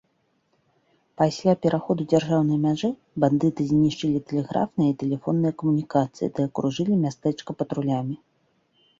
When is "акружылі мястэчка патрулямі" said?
6.49-8.15